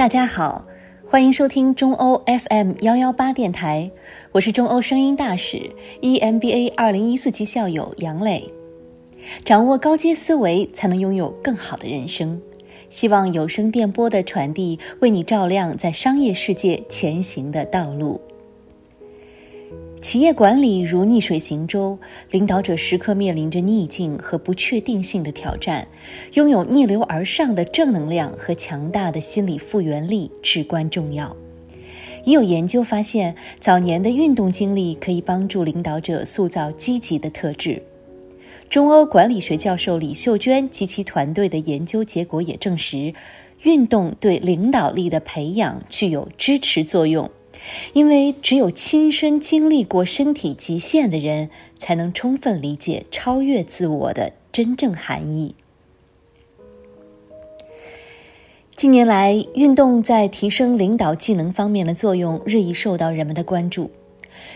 [0.00, 0.64] 大家好，
[1.06, 3.90] 欢迎收听中欧 FM 幺幺八电台，
[4.32, 8.42] 我是中欧声音大使 EMBA 二零一四级校友杨磊。
[9.44, 12.40] 掌握高阶思维，才能拥有更好的人生。
[12.88, 18.22] 希望有声电波的传递，为你照亮在商业世界前行的道路。
[20.00, 21.98] 企业管理如逆水行舟，
[22.30, 25.86] 领导者时刻面临着逆境和不确定性的挑战，
[26.32, 31.36] 拥有逆流而上的正能量和强大的心理复原力至关重要。
[32.24, 37.82] 已有研究发现，早年的运动经历可以帮助领导者塑造积极的特质。
[38.70, 43.12] 中欧管理学教授李秀娟及其团队的研究结果也证实，
[43.64, 47.30] 运动对领导力的培养具有支持作用。
[47.92, 55.54] 因为只有亲身经历过身体极限的人，才能充分理解超越自我的真正含义。
[58.74, 63.84] 近年来，运动在提升领导技能方面的作用日益受到人们的关注。《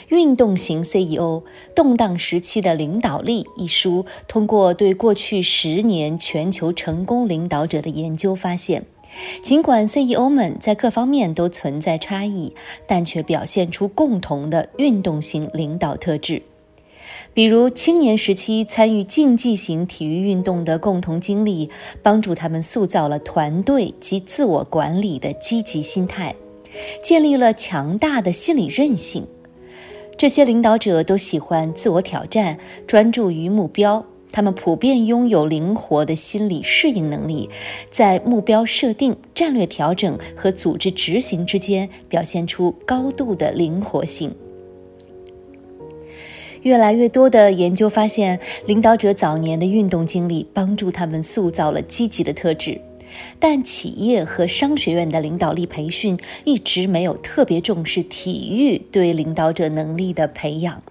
[0.08, 1.42] 运动型 CEO：
[1.74, 8.86] 动荡时期的领导力》一书，通过对过去十年全球成功领导者的研究发现。
[9.42, 12.54] 尽管 CEO 们在各方面都存在差异，
[12.86, 16.42] 但却表现出共同的运动型领导特质。
[17.32, 21.70] 比如，青年时期参与竞技型体育运动的共同经历，
[22.02, 26.34] 帮助他们塑造了团队及自我管理的积极心态，
[27.02, 29.26] 建立了强大的心理韧性。
[30.16, 34.04] 这些领导者都喜欢自我挑战，专注于目标。
[34.34, 37.48] 他们普遍拥有灵活的心理适应能力，
[37.88, 44.34] 在目标设定、战略调整和组织执行之间表现出高度的灵活性。
[46.62, 52.80] 越来越多的研究发现，领导者早年的运动经历帮助他们塑造了积极的特质，
[53.38, 60.82] 但企业和商学院的领导力培训一直没有特别重视体育对领导者能力的培养。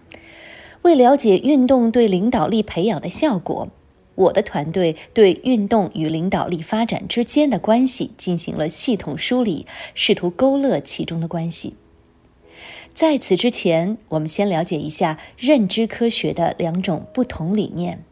[0.83, 3.69] 为了解运动对领导力培养的效果，
[4.15, 11.75] 我的团队对运动与领导力发展之间的关系进行了系统梳理，试图勾勒其中的关系。
[12.93, 18.03] 在此之前，我们先了解一下认知科学的两种不同理念。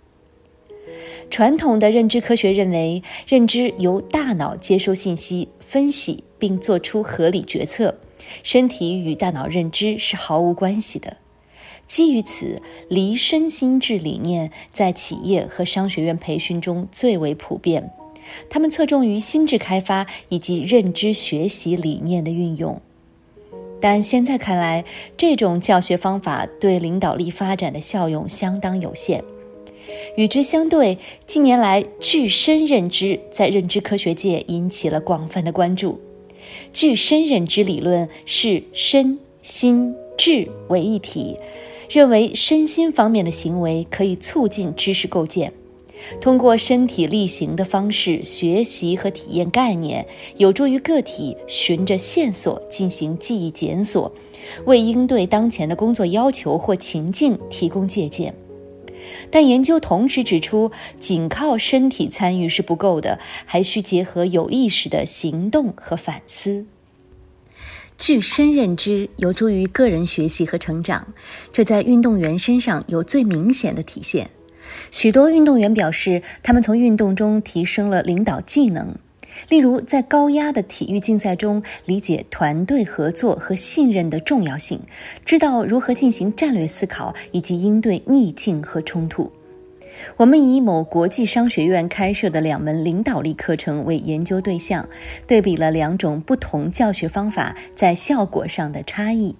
[1.30, 8.00] 传统的认知科学认为，认知由大脑接收信息、分析并做出合理决策，
[8.44, 11.18] 身体与大脑认知是毫无关系的。
[11.92, 17.92] 基于此，离身心智理念在企业和商学院培训中最为普遍。
[18.50, 22.82] 他们侧重于心智开发以及认知学习理念的运用。
[23.82, 24.86] 但现在看来，
[25.18, 29.22] 这种教学方法对领导力发展的效用相当有限。
[30.16, 36.00] 与之相对，近年来具身认知在认知科学界引起了广泛的关注。
[36.72, 41.36] 具身认知理论是身心智为一体。
[41.92, 45.52] 认为身心方面的行为可以促进知识构建，
[46.22, 50.08] 通过身体力行的方式学习和体验概念，
[50.38, 54.10] 有助于个体循着线索进行记忆检索，
[54.64, 58.34] 为应对当前的工作要求或情境提供借鉴。
[59.30, 66.66] 但研究同时指出，仅靠身体参与是不够的，还需结合有意识的行动和反思。
[68.02, 71.06] 具身认知有助于个人学习和成长，
[71.54, 74.32] 这在运动员身上有最明显的体现。
[74.90, 78.96] 许多运动员表示，他们从运动中提升了领导技能，
[79.50, 84.80] 例如在高压的体育竞赛中，理解团队合作和信任的重要性，
[85.24, 89.32] 知道如何进行战略思考以及应对逆境和冲突。
[90.18, 94.88] 我们以某国际商学院开设的两门领导力课程为研究对象，
[95.28, 99.36] 对比了两种不同教学方法在效果上的差异。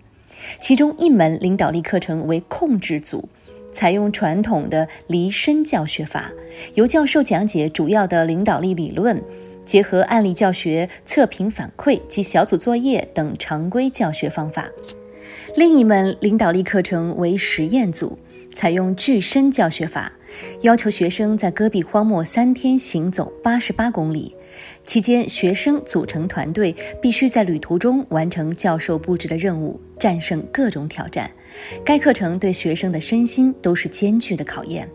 [0.60, 3.30] 其中一门领导力课程为控制组，
[3.72, 6.32] 采用传统的离身教学法，
[6.74, 9.22] 由教授讲解主要的领导力理论，
[9.66, 14.70] 结合案例教学、测评反馈及小组作业等常规教学方法。
[15.56, 18.18] 另一门领导力课程为实验组，
[18.54, 20.14] 采用具身教学法。
[20.62, 24.36] 要求学生在戈壁荒漠三天行走八十八公里，
[24.86, 31.30] 期间学生组成团队，必须在旅途中完成教授布置的任务，战胜各种挑战。
[31.84, 34.88] 该课程对学生的身心都是艰巨的考验。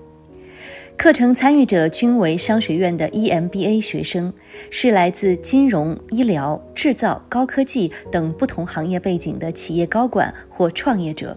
[0.96, 4.32] 课程参与者均为商学院的 EMBA 学生，
[4.70, 11.36] 是来自金融、医疗、制造、高科技等不同行业背景的企业高管或创业者。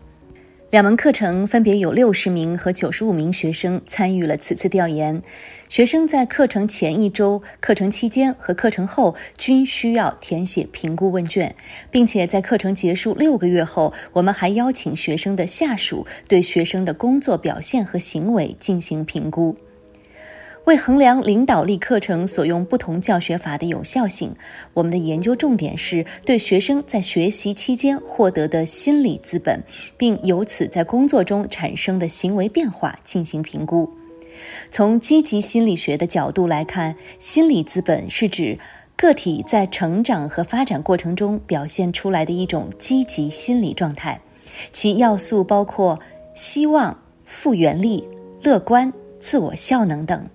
[0.72, 5.20] 两门课程分别有六十名和九十五名学生参与了此次调研。
[5.68, 11.56] 学生在课程前一周、课程期间和课程后均需要填写评估问卷，
[11.90, 19.56] 并且在课程结束六个月后，我们还邀请学生的下属对学生的工作表现和行为进行评估。
[20.66, 24.36] 为衡量领导力课程所用不同教学法的有效性，
[24.74, 29.64] 我们的研究重点是对学生在学习期间获得的心理资本，
[29.98, 33.92] 并由此在工作中产生的行为变化进行评估。
[34.70, 38.60] 从积极心理学的角度来看，心理资本是指
[38.96, 44.22] 个体在成长和发展过程中表现出来的一种积极心理状态，
[44.72, 46.00] 其要素包括
[46.36, 48.08] 希望、复原力、
[48.44, 50.30] 乐观、自我效能等。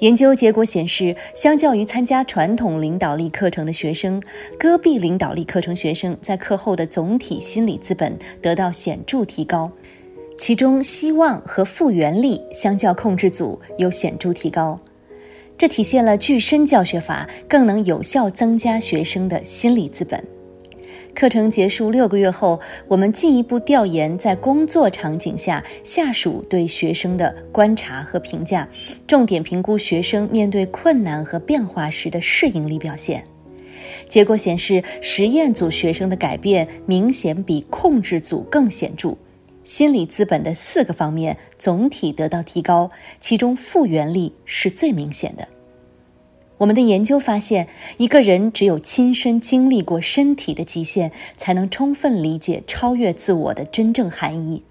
[0.00, 4.22] 研究结果显示，相较于参加传统领导力课程的学生，
[4.58, 9.70] 戈壁领导力课程学生在课后的总体心理资本得到显著提高，
[10.38, 14.78] 其中希望和复原力相较控制组有显著提高，
[15.56, 20.22] 这体现了具身教学法更能有效增加学生的心理资本。
[21.14, 28.68] 课程结束六个月后，我们进一步调研在工作场景下下属对学生的观察和评价，
[29.06, 33.24] 重点评估学生面对困难和变化时的适应力表现。
[34.08, 39.16] 结果显示，实验组学生的改变明显比控制组更显著，
[39.64, 45.48] 心理资本的四个方面总体得到提高，其中复原力是最明显的。
[46.58, 54.64] 我们的研究发现，一个人只有亲身经历过身体的极限，才能充分理解超越自我的真正含义。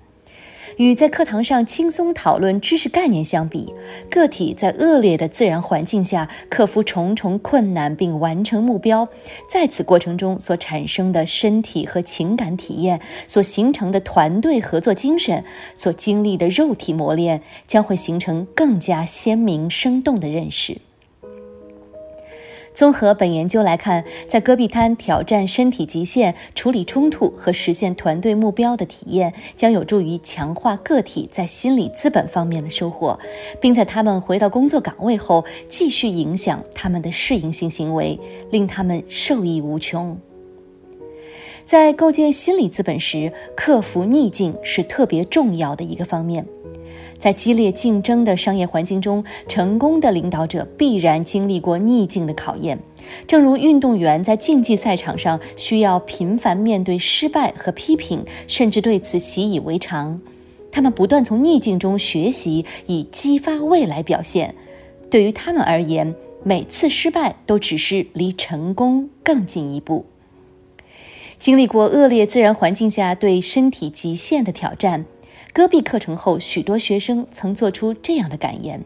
[0.75, 3.73] 与在课堂上轻松讨论知识概念相比，
[4.11, 9.07] 个体在恶劣的自然环境下克服重重困难并完成目标，
[9.49, 20.81] 在此过程中所产生的身体和情感体验，所形成的团队合作精神，所经历的肉体磨练，将会形成更加鲜明生动的认识。
[22.77, 33.17] 综合本研究来看，在戈壁滩挑战身体极限、处理冲突和实现团队目标的体验，将有助于强化个体在心理资本方面的收获，
[33.59, 38.19] 并在他们回到工作岗位后继续影响他们的适应性行为，
[38.51, 40.15] 令他们受益无穷。
[41.67, 46.47] 在构建心理资本时，克服逆境是特别重要的一个方面。
[47.19, 52.79] 在激烈竞争的商业环境中，成功的领导者必然经历过逆境的考验。
[53.27, 60.21] 正如运动员在竞技赛场上需要频繁面对失败和批评，甚至对此习以为常。
[60.71, 64.55] 他们不断从逆境中学习，以激发未来表现。
[65.11, 66.15] 对于他们而言，
[66.45, 70.05] 每次失败都只是离成功更进一步。
[71.37, 75.05] 经历过恶劣自然环境下对身体极限的挑战。
[75.53, 78.83] 戈壁课程后，许多学生曾做出这样的感言：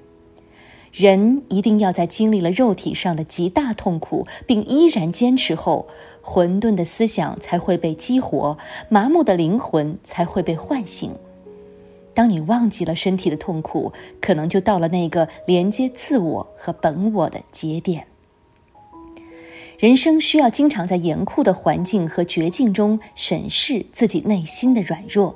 [0.91, 5.87] 人一定要在经历了肉体上的极大痛苦，并依然坚持后，
[6.21, 8.57] 混沌的思想才会被激活，
[8.89, 11.11] 麻木的灵魂才会被唤醒。
[12.13, 18.07] 当你忘记了身体的痛苦，可能就到了那个连接自我和本我的节点。
[19.81, 25.35] 人生需要经常在严酷的环境和绝境中审视自己内心的软弱。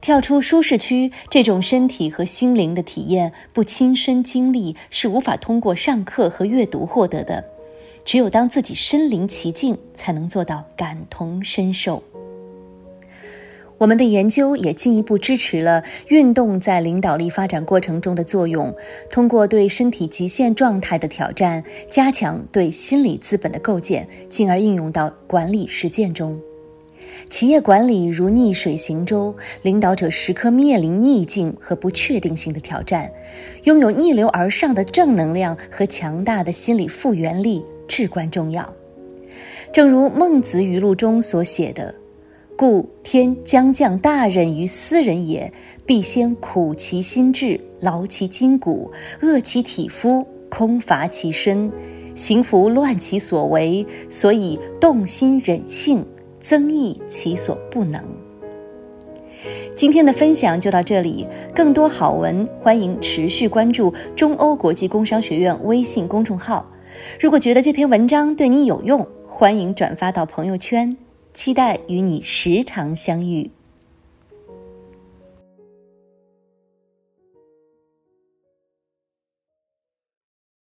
[0.00, 7.44] 跳出舒适区，这种身体和心灵的体验，不亲身经历是无法通过上课和阅读获得的。
[8.02, 12.02] 只有当自己身临其境，才能做到感同身受。
[13.82, 18.72] 我们的研究也进一步支持了运动在领导力发展过程中的作用，
[19.10, 26.40] 通过对身体极限状态的挑战，加强对心理资本的构建，进而应用到管理实践中。
[27.28, 33.10] 企业管理如逆水行舟，领导者时刻面临逆境和不确定性的挑战，
[33.64, 38.72] 拥有逆流而上的正能量和强大的心理复原力至关重要。
[39.72, 41.92] 正如《孟子语录》中所写的
[42.62, 45.52] ：“故天将降大任于斯人也，
[45.84, 51.72] 必先苦其心志，劳其筋骨，饿其体肤，空乏其身，
[52.14, 56.06] 行拂乱其所为，所以动心忍性。”
[56.38, 58.00] 增益其所不能。
[59.74, 66.70] 今天的分享就到这里，更多好文欢迎持续关注中欧国际工商学院微信公众号。
[67.18, 70.96] 如果觉得这篇文章对你有用，欢迎转发到朋友圈，
[71.34, 73.50] 期待与你时常相遇。